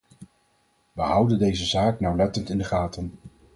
[0.93, 3.13] Wij houden deze zaak nauwlettend in de gaten.